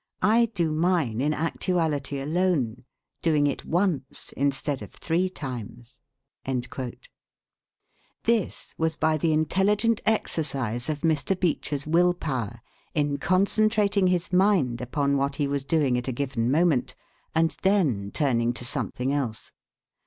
[0.23, 2.85] I do mine in actuality alone,
[3.21, 6.01] doing it once instead of three times."
[8.23, 11.39] This was by the intelligent exercise of Mr.
[11.39, 12.61] Beecher's will power
[12.95, 16.95] in concentrating his mind upon what he was doing at a given moment,
[17.35, 19.51] and then turning to something else.